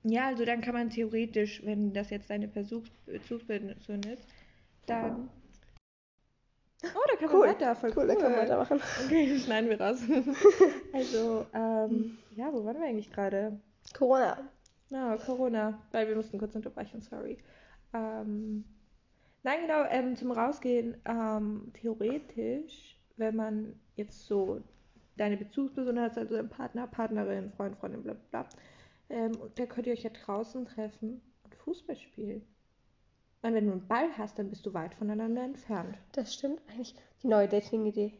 ja, 0.04 0.26
also 0.28 0.44
dann 0.44 0.60
kann 0.60 0.74
man 0.74 0.90
theoretisch, 0.90 1.64
wenn 1.64 1.92
das 1.92 2.10
jetzt 2.10 2.30
deine 2.30 2.48
Besuchs 2.48 2.90
Bezugsperson 3.06 4.02
ist, 4.02 4.26
dann. 4.86 5.30
Oh, 6.84 7.00
da 7.10 7.16
kann 7.16 7.30
Cool. 7.34 7.46
man 7.46 7.48
weiter, 7.48 7.74
voll 7.74 7.92
Cool, 7.96 8.06
da 8.06 8.14
können 8.14 8.34
wir 8.34 8.42
weitermachen. 8.42 8.80
Okay, 9.04 9.32
das 9.32 9.44
schneiden 9.44 9.70
wir 9.70 9.80
raus. 9.80 9.98
also, 10.92 11.46
ähm, 11.54 12.18
ja, 12.36 12.52
wo 12.52 12.64
waren 12.64 12.78
wir 12.78 12.86
eigentlich 12.86 13.10
gerade? 13.10 13.58
Corona. 13.94 14.48
Na, 14.90 15.16
Corona, 15.16 15.82
weil 15.90 16.06
wir 16.06 16.14
mussten 16.14 16.38
kurz 16.38 16.54
unterbrechen, 16.54 17.00
sorry. 17.00 17.38
Ähm, 17.92 18.64
nein, 19.42 19.62
genau, 19.62 19.84
ähm, 19.88 20.14
zum 20.14 20.30
Rausgehen, 20.30 20.96
ähm, 21.06 21.72
theoretisch, 21.72 22.95
wenn 23.16 23.36
man 23.36 23.80
jetzt 23.94 24.26
so 24.26 24.62
deine 25.16 25.36
Bezugsperson 25.36 25.98
hat, 25.98 26.18
also 26.18 26.36
ein 26.36 26.48
Partner, 26.48 26.86
Partnerin, 26.86 27.50
Freund, 27.52 27.76
Freundin, 27.76 28.02
bla 28.02 28.14
bla, 28.14 28.42
bla, 28.42 28.48
ähm, 29.08 29.36
und 29.36 29.58
da 29.58 29.66
könnt 29.66 29.86
ihr 29.86 29.92
euch 29.92 30.02
ja 30.02 30.10
draußen 30.10 30.66
treffen 30.66 31.20
und 31.44 31.54
Fußball 31.54 31.96
spielen. 31.96 32.42
Und 33.42 33.54
wenn 33.54 33.66
du 33.66 33.72
einen 33.72 33.86
Ball 33.86 34.08
hast, 34.18 34.38
dann 34.38 34.50
bist 34.50 34.66
du 34.66 34.74
weit 34.74 34.94
voneinander 34.94 35.44
entfernt. 35.44 35.96
Das 36.12 36.34
stimmt 36.34 36.60
eigentlich. 36.68 36.94
Die 37.22 37.28
neue 37.28 37.48
Dating-Idee. 37.48 38.18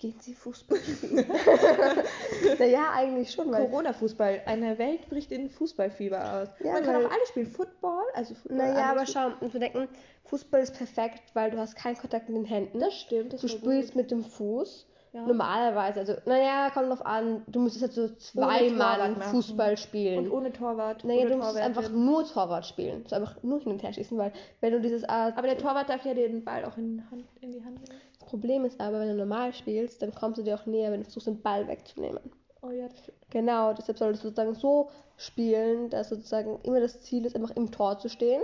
Gehen 0.00 0.18
Sie 0.18 0.32
Fußball 0.32 0.78
naja, 2.58 2.90
eigentlich 2.94 3.32
schon. 3.32 3.50
Corona-Fußball, 3.50 4.40
eine 4.46 4.78
Welt 4.78 5.06
bricht 5.10 5.30
in 5.30 5.50
Fußballfieber 5.50 6.40
aus. 6.40 6.48
Ja, 6.64 6.72
man 6.72 6.84
kann 6.84 7.04
auch 7.04 7.10
alles 7.10 7.28
spielen, 7.28 7.48
Football, 7.48 8.04
also 8.14 8.34
Football. 8.34 8.56
Naja, 8.56 8.92
aber 8.92 9.04
schau, 9.04 9.32
und 9.40 9.52
wir 9.52 9.60
denken, 9.60 9.88
Fußball 10.24 10.62
ist 10.62 10.74
perfekt, 10.74 11.20
weil 11.34 11.50
du 11.50 11.58
hast 11.58 11.76
keinen 11.76 11.98
Kontakt 11.98 12.30
mit 12.30 12.38
den 12.38 12.44
Händen. 12.46 12.78
Das 12.78 12.94
stimmt, 12.94 13.34
das 13.34 13.42
Du 13.42 13.48
spielst 13.48 13.90
gut. 13.90 13.96
mit 13.96 14.10
dem 14.10 14.24
Fuß. 14.24 14.86
Ja. 15.12 15.26
Normalerweise, 15.26 15.98
also, 16.00 16.14
naja, 16.24 16.70
kommt 16.70 16.88
drauf 16.88 17.04
an, 17.04 17.42
du 17.48 17.58
müsstest 17.60 17.82
halt 17.82 17.92
so 17.94 18.14
zwei 18.14 18.68
Torwart 18.68 18.98
Mann 18.98 19.18
machen. 19.18 19.22
Fußball 19.32 19.76
spielen. 19.76 20.18
Und 20.26 20.30
ohne 20.30 20.52
Torwart. 20.52 21.02
naja, 21.02 21.22
oder 21.22 21.30
du 21.30 21.36
musst 21.38 21.56
einfach 21.56 21.88
nur 21.90 22.24
Torwart 22.24 22.64
spielen. 22.64 23.04
So 23.08 23.16
einfach 23.16 23.42
nur 23.42 23.58
hin 23.58 23.72
und 23.72 23.82
her 23.82 23.92
schießen, 23.92 24.16
weil 24.16 24.32
wenn 24.60 24.72
du 24.72 24.80
dieses 24.80 25.02
Art. 25.04 25.36
Aber 25.36 25.48
der 25.48 25.58
Torwart 25.58 25.88
darf 25.88 26.04
ja 26.04 26.14
den 26.14 26.44
Ball 26.44 26.64
auch 26.64 26.76
in, 26.76 27.02
Hand, 27.10 27.24
in 27.40 27.50
die 27.50 27.64
Hand 27.64 27.80
nehmen. 27.88 28.00
Das 28.20 28.28
Problem 28.28 28.64
ist 28.64 28.80
aber, 28.80 29.00
wenn 29.00 29.08
du 29.08 29.14
normal 29.16 29.52
spielst, 29.52 30.00
dann 30.00 30.14
kommst 30.14 30.38
du 30.38 30.44
dir 30.44 30.54
auch 30.54 30.66
näher, 30.66 30.92
wenn 30.92 31.00
du 31.00 31.04
versuchst, 31.04 31.26
den 31.26 31.42
Ball 31.42 31.66
wegzunehmen. 31.66 32.20
Oh 32.62 32.70
ja, 32.70 32.86
das 32.86 32.98
stimmt. 33.00 33.18
Genau, 33.30 33.72
deshalb 33.72 33.98
solltest 33.98 34.22
du 34.22 34.28
sozusagen 34.28 34.54
so 34.54 34.90
spielen, 35.16 35.90
dass 35.90 36.10
sozusagen 36.10 36.60
immer 36.62 36.78
das 36.78 37.00
Ziel 37.00 37.24
ist, 37.26 37.34
einfach 37.34 37.56
im 37.56 37.72
Tor 37.72 37.98
zu 37.98 38.08
stehen 38.08 38.42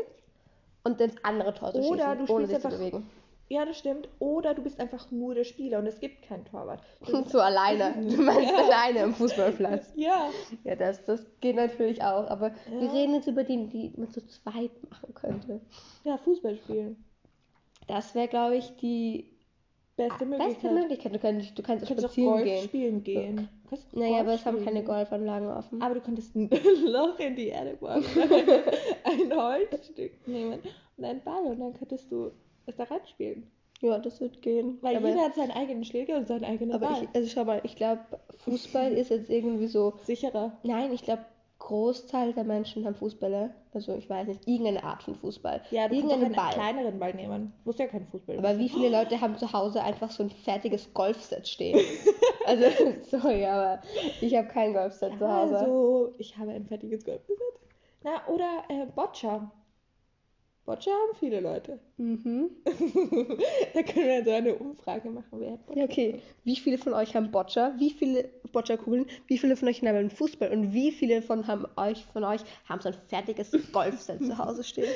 und 0.83 1.01
ins 1.01 1.15
andere 1.23 1.55
Tor 1.55 1.73
zu 1.73 1.79
Oder 1.81 2.17
schießen, 2.17 2.27
du 2.27 2.33
ohne 2.33 2.47
spielst 2.47 2.53
dich 2.53 2.61
zu 2.61 2.67
einfach- 2.67 2.79
bewegen. 2.79 3.11
Ja, 3.49 3.65
das 3.65 3.79
stimmt. 3.79 4.09
Oder 4.19 4.55
du 4.55 4.63
bist 4.63 4.81
einfach 4.81 5.11
nur 5.13 5.35
der 5.37 5.45
Spieler 5.45 5.79
und 5.79 5.87
es 5.87 6.01
gibt 6.01 6.23
keinen 6.23 6.45
Torwart. 6.45 6.81
Du 7.07 7.13
bist 7.23 7.31
So 7.31 7.41
alleine. 7.41 7.95
Du 8.09 8.21
meinst 8.23 8.51
Ja. 8.51 8.57
alleine 8.65 8.99
im 9.01 9.15
Fußballplatz. 9.15 9.93
ja. 9.97 10.31
Ja, 10.65 10.75
das, 10.77 11.05
das 11.05 11.25
geht 11.41 11.57
natürlich 11.57 12.03
auch. 12.03 12.29
Aber 12.29 12.53
wir 12.69 12.83
Ja. 12.87 12.93
reden 12.93 13.15
jetzt 13.15 13.29
über 13.29 13.45
die, 13.45 13.67
die 13.69 13.93
man 13.97 14.11
zu 14.11 14.27
zweit 14.27 14.71
machen 14.91 15.15
könnte. 15.15 15.61
Ja, 16.05 16.17
Fußball 16.19 16.57
spielen. 16.57 17.05
Das 17.87 18.15
wäre, 18.17 18.27
glaube 18.29 18.57
ich, 18.57 18.75
die 18.79 19.31
Beste 19.97 20.27
Möglichkeit. 20.27 20.61
beste 20.63 20.75
Möglichkeit. 20.75 21.15
Du 21.15 21.19
kannst, 21.21 21.59
du 21.59 21.63
kannst 21.63 21.85
Du 21.85 21.89
kannst 21.89 22.05
auch 22.05 22.09
spazieren 22.11 22.33
Golf 22.33 22.45
gehen. 22.45 22.65
spielen 22.65 23.03
gehen. 23.05 23.49
Kannst 23.71 23.97
Naja, 23.97 24.09
Golf 24.11 24.21
aber 24.23 24.33
es 24.35 24.45
haben 24.45 24.65
keine. 24.65 24.83
Golfanlagen 24.85 25.49
offen. 25.49 25.81
Aber 25.81 25.95
du 25.95 26.01
könntest 26.01 26.35
ein 26.37 26.51
Loch 26.85 27.19
in 27.19 27.35
die 27.37 27.47
Erde 27.49 27.77
bohren, 27.77 28.05
ein 29.05 29.35
Holzstück 29.37 30.27
nehmen 30.29 30.59
und 30.97 31.05
einen 31.05 31.23
Ball 31.23 31.45
und 31.47 31.61
dann 31.61 31.73
könntest 31.75 32.11
du 32.13 32.31
es 32.67 32.77
da 32.77 32.85
reinspielen. 32.85 33.51
ja, 33.81 33.99
das 33.99 34.21
wird 34.21 34.43
gehen. 34.43 34.79
Weil 34.81 34.97
aber 34.97 35.09
jeder 35.09 35.23
hat 35.23 35.35
seinen 35.35 35.53
eigenen 35.53 35.85
Schläger 35.85 36.17
und 36.17 36.27
seinen 36.29 36.45
eigenen 36.45 36.73
aber 36.73 36.89
Ball. 36.89 37.03
ich, 37.05 37.09
also 37.15 37.29
schau 37.29 37.45
mal, 37.45 37.61
ich 37.65 37.77
glaube, 37.77 38.01
Fußball 38.45 38.93
ist 38.97 39.11
jetzt 39.11 39.31
irgendwie 39.31 39.67
so. 39.69 39.95
Sicherer. 40.05 40.53
Nein, 40.63 40.93
ich 40.93 41.03
glaube, 41.03 41.25
Großteil 41.59 42.35
der 42.35 42.45
Menschen 42.45 42.85
haben 42.85 42.95
Fußbälle. 42.95 43.51
Also 43.73 43.95
ich 43.97 44.09
weiß 44.11 44.29
nicht, 44.29 44.47
irgendeine 44.47 44.85
Art 44.85 45.03
von 45.03 45.15
Fußball. 45.15 45.63
Ja, 45.71 45.89
du 45.89 45.95
kannst 45.95 46.07
auch 46.07 46.11
irgendeinen 46.11 46.25
einen 46.25 46.35
Ball. 46.35 46.53
kleineren 46.53 46.99
Ball 46.99 47.15
nehmen. 47.15 47.53
Muss 47.65 47.79
ja 47.79 47.87
kein 47.87 48.07
Fußball 48.07 48.37
Aber 48.39 48.49
sein. 48.49 48.59
wie 48.59 48.69
viele 48.69 48.91
Leute 48.91 49.21
haben 49.21 49.37
zu 49.39 49.53
Hause 49.53 49.83
einfach 49.83 50.11
so 50.11 50.23
ein 50.23 50.31
fertiges 50.31 50.93
Golfset 50.93 51.49
stehen? 51.49 51.81
also, 52.47 52.67
sorry, 53.11 53.45
aber 53.47 53.81
ich 54.21 54.35
habe 54.37 54.49
kein 54.49 54.75
Golfset 54.75 55.19
zu 55.19 55.27
Hause. 55.27 55.59
Also, 55.59 56.15
ich 56.19 56.37
habe 56.37 56.53
ein 56.53 56.67
fertiges 56.67 57.05
Golfset. 57.05 57.37
Na, 58.05 58.27
oder 58.29 58.63
äh, 58.69 58.87
Boccia. 58.95 59.51
Boccia 60.67 60.93
haben 60.93 61.17
viele 61.19 61.41
Leute. 61.41 61.79
Mhm. 61.97 62.51
da 62.65 63.83
können 63.85 64.07
wir 64.07 64.25
so 64.25 64.31
eine 64.33 64.55
Umfrage 64.57 65.09
machen, 65.09 65.29
wer 65.39 65.53
hat 65.53 65.65
Boccia. 65.65 65.83
Ja, 65.83 65.89
okay. 65.89 66.21
Wie 66.43 66.57
viele 66.57 66.77
von 66.77 66.93
euch 66.93 67.15
haben 67.15 67.31
Boccia? 67.31 67.73
Wie 67.79 67.91
viele 67.91 68.29
Boccia-Kugeln? 68.53 69.07
Wie 69.29 69.39
viele 69.39 69.57
von 69.57 69.69
euch 69.69 69.81
haben 69.81 69.97
einen 69.97 70.11
Fußball? 70.11 70.51
Und 70.51 70.73
wie 70.73 70.91
viele 70.91 71.23
von, 71.23 71.47
haben 71.47 71.67
euch, 71.77 72.05
von 72.07 72.25
euch 72.25 72.41
haben 72.69 72.81
so 72.81 72.89
ein 72.89 72.97
fertiges 73.07 73.53
Golfset 73.73 74.25
zu 74.25 74.37
Hause 74.37 74.65
stehen? 74.65 74.93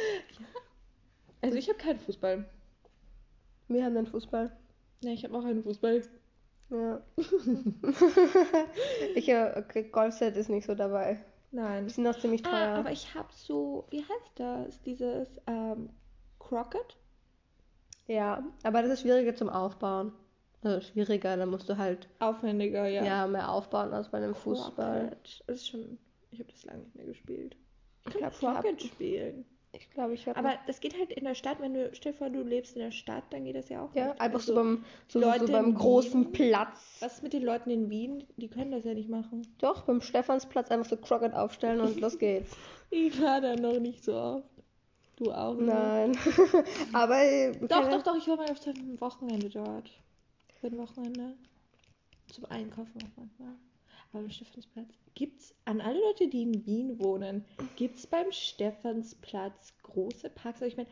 Also 1.41 1.57
ich 1.57 1.69
habe 1.69 1.79
keinen 1.79 2.01
Fußball. 2.01 2.45
Wir 3.69 3.85
haben 3.85 3.97
einen 3.97 4.09
Fußball. 4.09 4.51
Ne, 5.03 5.13
ich 5.15 5.23
habe 5.25 5.39
auch 5.39 5.45
einen 5.45 5.63
Fußball. 5.63 6.03
Ja. 6.71 7.01
ich, 9.15 9.29
äh, 9.29 9.53
okay, 9.57 9.85
Golfset 9.85 10.37
ist 10.37 10.51
nicht 10.51 10.67
so 10.67 10.75
dabei. 10.75 11.21
Nein. 11.53 11.87
Die 11.87 11.93
sind 11.93 12.07
auch 12.07 12.19
ziemlich 12.19 12.43
teuer. 12.43 12.53
Ah, 12.53 12.79
aber 12.79 12.93
ich 12.93 13.15
habe 13.15 13.29
so, 13.33 13.87
wie 13.91 14.03
heißt 14.03 14.33
das? 14.37 14.81
Dieses 14.83 15.29
ähm, 15.47 15.91
Crockett? 16.39 16.97
ja, 18.07 18.43
aber 18.63 18.83
das 18.83 18.93
ist 18.93 19.01
schwieriger 19.03 19.35
zum 19.35 19.49
Aufbauen. 19.49 20.13
Also 20.63 20.81
schwieriger, 20.87 21.37
da 21.37 21.47
musst 21.47 21.69
du 21.69 21.79
halt 21.79 22.09
Aufwendiger, 22.19 22.87
ja. 22.87 23.03
ja. 23.05 23.27
mehr 23.27 23.51
aufbauen 23.51 23.93
als 23.93 24.11
bei 24.11 24.19
einem 24.19 24.35
Fußball. 24.35 25.09
Crockett. 25.09 25.43
Das 25.47 25.57
ist 25.57 25.69
schon, 25.69 25.99
ich 26.31 26.39
habe 26.41 26.51
das 26.53 26.65
lange 26.65 26.81
nicht 26.81 26.95
mehr 26.97 27.07
gespielt. 27.07 27.57
Ich 28.07 28.13
kann 28.13 28.25
hab- 28.25 28.39
Crockett 28.39 28.83
spielen. 28.83 29.45
Ich 29.73 29.89
glaube, 29.91 30.15
ich 30.15 30.27
habe. 30.27 30.37
Aber 30.39 30.55
das 30.67 30.81
geht 30.81 30.99
halt 30.99 31.13
in 31.13 31.25
der 31.25 31.35
Stadt, 31.35 31.61
wenn 31.61 31.75
du, 31.75 31.91
vor, 32.19 32.29
du 32.29 32.43
lebst 32.43 32.75
in 32.75 32.83
der 32.83 32.91
Stadt, 32.91 33.25
dann 33.31 33.45
geht 33.45 33.55
das 33.55 33.69
ja 33.69 33.83
auch 33.83 33.95
ja, 33.95 34.09
nicht. 34.09 34.21
einfach 34.21 34.41
so 34.41 34.53
Also, 34.57 34.63
beim, 34.65 34.85
so, 35.07 35.21
so 35.47 35.53
beim 35.53 35.75
großen 35.75 36.25
Wien- 36.25 36.33
Platz. 36.33 36.97
Was 37.01 37.15
ist 37.15 37.23
mit 37.23 37.33
den 37.33 37.45
Leuten 37.45 37.71
in 37.71 37.89
Wien? 37.89 38.25
Die 38.37 38.49
können 38.49 38.73
das 38.73 38.85
ja 38.85 38.95
nicht 38.95 39.09
machen. 39.09 39.43
Doch, 39.59 39.83
beim 39.83 40.01
Stephansplatz 40.01 40.71
einfach 40.71 40.89
so 40.89 40.97
Crockett 40.97 41.35
aufstellen 41.35 41.81
und 41.81 42.01
los 42.01 42.19
geht's. 42.19 42.57
Ich 42.93 43.23
war 43.23 43.41
da 43.41 43.55
noch 43.55 43.79
nicht 43.79 44.03
so 44.03 44.15
oft. 44.15 44.49
Du 45.15 45.31
auch 45.31 45.55
nicht? 45.55 45.67
Nein. 45.67 46.19
Aber. 46.93 47.21
Doch, 47.69 47.89
doch, 47.89 48.03
doch, 48.03 48.17
ich 48.17 48.27
war 48.27 48.37
mal 48.37 48.51
auf 48.51 48.67
einem 48.67 49.01
Wochenende 49.01 49.49
dort. 49.49 49.89
Für 50.61 50.67
ein 50.67 50.77
Wochenende. 50.77 51.35
Zum 52.33 52.47
Einkaufen 52.47 52.95
auch 52.97 53.17
manchmal. 53.17 53.55
Beim 54.13 54.29
Stephansplatz 54.31 54.99
gibt's, 55.15 55.55
an 55.65 55.81
alle 55.81 56.01
Leute, 56.01 56.29
die 56.29 56.43
in 56.43 56.67
Wien 56.67 56.99
wohnen, 56.99 57.45
gibt's 57.77 58.07
beim 58.07 58.33
Stephansplatz 58.33 59.73
große 59.83 60.31
Parks? 60.31 60.63
Also 60.63 60.67
ich 60.67 60.77
meine, 60.77 60.89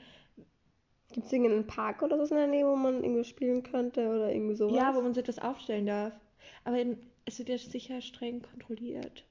Gibt's 1.12 1.32
irgendeinen 1.32 1.66
Park 1.66 2.02
oder 2.02 2.24
so 2.26 2.34
in 2.34 2.40
der 2.40 2.46
Nähe, 2.48 2.66
wo 2.66 2.76
man 2.76 3.02
irgendwie 3.02 3.24
spielen 3.24 3.62
könnte 3.62 4.08
oder 4.08 4.30
irgendwie 4.30 4.54
sowas? 4.54 4.76
ja, 4.76 4.94
wo 4.94 5.00
man 5.00 5.14
so 5.14 5.20
etwas 5.20 5.38
aufstellen 5.38 5.86
darf. 5.86 6.12
Aber 6.64 6.78
in, 6.78 6.98
es 7.24 7.38
wird 7.38 7.48
ja 7.48 7.58
sicher 7.58 8.00
streng 8.02 8.42
kontrolliert. 8.42 9.24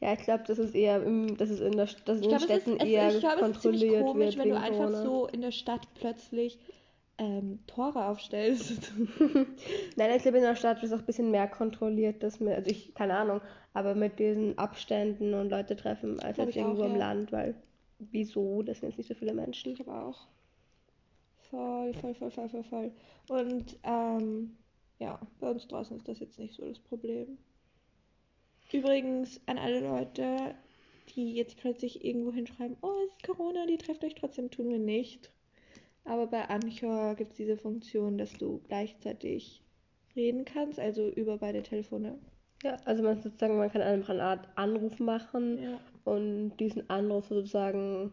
Ja, 0.00 0.12
ich 0.12 0.20
glaube, 0.20 0.44
das 0.46 0.58
ist 0.58 0.74
eher 0.74 1.02
im, 1.02 1.36
das 1.36 1.50
ist 1.50 1.60
in 1.60 1.72
der 1.72 1.86
das 1.86 2.18
ist 2.18 2.26
Ich 2.26 2.32
in 2.32 2.38
den 2.38 2.38
glaube, 2.38 2.44
es 2.44 2.50
ist, 2.50 2.62
Städten 2.62 2.80
es, 2.80 2.88
eher 2.88 3.08
ich 3.14 3.20
glaube, 3.20 3.40
es 3.40 3.48
ist 3.48 3.62
ziemlich 3.62 3.80
kontrolliert 3.80 4.06
komisch, 4.06 4.36
wenn 4.36 4.48
du 4.50 4.58
einfach 4.58 4.90
so 4.92 5.26
in 5.26 5.40
der 5.40 5.52
Stadt 5.52 5.88
plötzlich 5.94 6.58
ähm, 7.18 7.60
Tore 7.66 8.06
aufstellst. 8.06 8.92
Nein, 9.96 10.10
ich 10.16 10.22
glaube, 10.22 10.38
in 10.38 10.42
der 10.42 10.56
Stadt 10.56 10.82
ist 10.82 10.92
auch 10.92 10.98
ein 10.98 11.06
bisschen 11.06 11.30
mehr 11.30 11.48
kontrolliert, 11.48 12.22
dass 12.22 12.40
mir, 12.40 12.56
also 12.56 12.70
ich, 12.70 12.94
keine 12.94 13.16
Ahnung, 13.16 13.40
aber 13.72 13.94
mit 13.94 14.18
diesen 14.18 14.58
Abständen 14.58 15.34
und 15.34 15.50
Leute 15.50 15.76
treffen 15.76 16.20
als 16.20 16.36
jetzt 16.36 16.50
ich 16.50 16.56
auch, 16.56 16.66
irgendwo 16.66 16.84
im 16.84 16.92
ja. 16.92 16.98
Land, 16.98 17.32
weil 17.32 17.54
wieso? 17.98 18.62
Das 18.62 18.80
sind 18.80 18.90
jetzt 18.90 18.98
nicht 18.98 19.08
so 19.08 19.14
viele 19.14 19.34
Menschen. 19.34 19.72
Ich 19.72 19.76
glaube 19.76 19.94
auch. 19.94 20.26
Voll, 21.50 21.94
voll, 21.94 22.14
voll, 22.14 22.30
voll, 22.30 22.48
voll, 22.48 22.64
voll. 22.64 22.92
Und 23.28 23.78
ähm, 23.84 24.56
ja, 24.98 25.20
bei 25.40 25.50
uns 25.50 25.66
draußen 25.68 25.96
ist 25.96 26.08
das 26.08 26.20
jetzt 26.20 26.38
nicht 26.38 26.54
so 26.54 26.66
das 26.66 26.78
Problem. 26.78 27.38
Übrigens 28.72 29.40
an 29.46 29.58
alle 29.58 29.80
Leute, 29.80 30.54
die 31.14 31.34
jetzt 31.34 31.56
plötzlich 31.56 32.04
irgendwo 32.04 32.32
hinschreiben, 32.32 32.76
oh, 32.82 32.92
es 33.06 33.12
ist 33.12 33.22
Corona, 33.22 33.64
die 33.66 33.78
trefft 33.78 34.02
euch 34.04 34.16
trotzdem, 34.16 34.50
tun 34.50 34.68
wir 34.68 34.78
nicht. 34.78 35.30
Aber 36.06 36.26
bei 36.28 36.48
Anchor 36.48 37.14
gibt 37.16 37.32
es 37.32 37.36
diese 37.36 37.56
Funktion, 37.56 38.16
dass 38.18 38.32
du 38.34 38.60
gleichzeitig 38.68 39.62
reden 40.14 40.44
kannst, 40.44 40.78
also 40.80 41.08
über 41.08 41.38
beide 41.38 41.62
Telefone. 41.62 42.18
Ja, 42.62 42.76
also 42.84 43.02
man 43.02 43.20
sozusagen, 43.20 43.58
man 43.58 43.70
kann 43.70 43.82
einfach 43.82 44.10
eine 44.14 44.22
Art 44.22 44.48
Anruf 44.54 44.98
machen 44.98 45.58
Ja. 45.62 45.78
und 46.04 46.56
diesen 46.58 46.88
Anruf 46.88 47.26
sozusagen 47.26 48.12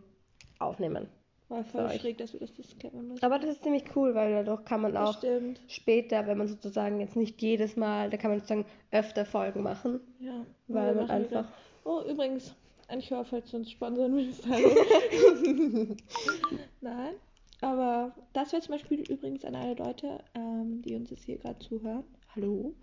aufnehmen. 0.60 1.08
War 1.50 1.64
voll 1.64 1.90
schräg, 1.92 2.18
dass 2.18 2.34
wir 2.34 2.40
das 2.40 2.54
disclaimen 2.54 3.10
müssen. 3.10 3.24
Aber 3.24 3.38
das 3.38 3.52
ist 3.52 3.64
ziemlich 3.64 3.84
cool, 3.96 4.16
weil 4.16 4.32
dadurch 4.44 4.66
kann 4.66 4.82
man 4.82 4.94
Das 4.94 5.10
auch 5.10 5.18
stimmt. 5.20 5.62
später, 5.68 6.26
wenn 6.26 6.38
man 6.38 6.48
sozusagen 6.48 7.00
jetzt 7.00 7.16
nicht 7.16 7.42
jedes 7.42 7.76
Mal, 7.78 8.10
da 8.10 8.18
kann 8.18 8.32
man 8.32 8.40
sozusagen 8.40 8.66
öfter 8.92 9.26
Folgen 9.26 9.62
machen, 9.62 10.00
Ja. 10.20 10.46
weil 10.68 10.96
man 10.96 11.10
einfach 11.10 11.48
Oh, 11.86 12.02
übrigens, 12.10 12.56
Anchor, 12.88 13.26
falls 13.26 13.52
du 13.52 13.58
uns 13.58 13.70
sponsern 13.72 14.16
willst. 14.16 14.46
Nein. 16.82 17.16
Aber 17.64 18.14
das 18.34 18.52
wäre 18.52 18.62
zum 18.62 18.74
Beispiel 18.74 19.10
übrigens 19.10 19.46
an 19.46 19.56
alle 19.56 19.76
Leute, 19.76 20.22
ähm, 20.36 20.82
die 20.82 20.96
uns 20.96 21.10
jetzt 21.12 21.24
hier 21.24 21.38
gerade 21.38 21.60
zuhören. 21.60 22.04
Hallo. 22.36 22.74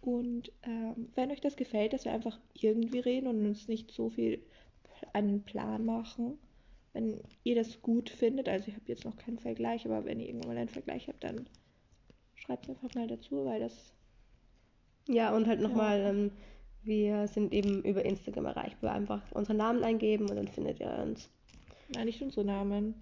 Und 0.00 0.52
ähm, 0.62 1.08
wenn 1.16 1.32
euch 1.32 1.40
das 1.40 1.56
gefällt, 1.56 1.92
dass 1.92 2.04
wir 2.04 2.12
einfach 2.12 2.38
irgendwie 2.54 3.00
reden 3.00 3.26
und 3.26 3.44
uns 3.44 3.66
nicht 3.66 3.90
so 3.90 4.10
viel 4.10 4.40
einen 5.12 5.42
Plan 5.42 5.84
machen, 5.84 6.38
wenn 6.92 7.20
ihr 7.42 7.56
das 7.56 7.82
gut 7.82 8.10
findet, 8.10 8.48
also 8.48 8.68
ich 8.68 8.74
habe 8.74 8.84
jetzt 8.86 9.04
noch 9.04 9.16
keinen 9.16 9.40
Vergleich, 9.40 9.84
aber 9.84 10.04
wenn 10.04 10.20
ihr 10.20 10.28
irgendwann 10.28 10.54
mal 10.54 10.60
einen 10.60 10.68
Vergleich 10.68 11.08
habt, 11.08 11.24
dann 11.24 11.48
schreibt 12.36 12.66
es 12.68 12.70
einfach 12.70 12.94
mal 12.94 13.08
dazu, 13.08 13.44
weil 13.44 13.58
das 13.58 13.92
Ja, 15.08 15.34
und 15.34 15.48
halt 15.48 15.60
nochmal, 15.60 15.98
Ja. 15.98 16.10
ähm, 16.10 16.30
wir 16.84 17.26
sind 17.26 17.52
eben 17.52 17.82
über 17.82 18.04
Instagram 18.04 18.46
erreichbar. 18.46 18.92
Einfach 18.92 19.20
unseren 19.32 19.56
Namen 19.56 19.82
eingeben 19.82 20.30
und 20.30 20.36
dann 20.36 20.46
findet 20.48 20.78
ihr 20.78 20.96
uns. 21.04 21.28
Nein, 21.88 22.06
nicht 22.06 22.22
unsere 22.22 22.46
Namen. 22.46 22.94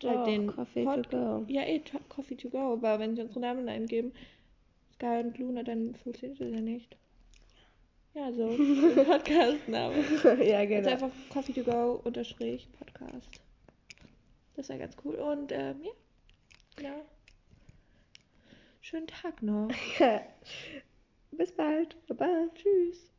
Doch, 0.00 0.10
Halt 0.10 0.26
den 0.28 0.46
Coffee 0.46 0.84
Pod- 0.84 1.10
to 1.10 1.10
go. 1.10 1.44
Ja, 1.48 1.62
eh, 1.62 1.82
Coffee 2.08 2.36
to 2.36 2.48
go, 2.50 2.72
aber 2.74 2.98
wenn 3.00 3.16
sie 3.16 3.22
unsere 3.22 3.40
Namen 3.40 3.68
eingeben, 3.68 4.12
Sky 4.94 5.20
und 5.24 5.38
Luna, 5.38 5.62
dann 5.62 5.94
funktioniert 5.96 6.40
das 6.40 6.50
ja 6.50 6.60
nicht. 6.60 6.96
Ja, 8.14 8.32
so, 8.32 8.46
Podcast-Name. 9.04 9.94
ja, 10.44 10.58
Also 10.58 10.68
genau. 10.74 10.88
einfach 10.90 11.10
Coffee 11.30 11.52
to 11.52 11.62
go 11.62 12.00
unterstrich 12.04 12.68
Podcast. 12.78 13.40
Das 14.56 14.68
wäre 14.68 14.78
ganz 14.78 14.96
cool. 15.04 15.14
Und 15.16 15.52
ähm, 15.52 15.82
ja. 16.80 16.84
ja. 16.88 16.94
Schönen 18.80 19.06
Tag 19.06 19.42
noch. 19.42 19.68
Bis 21.32 21.52
bald. 21.52 21.96
Baba. 22.06 22.48
Tschüss. 22.54 23.10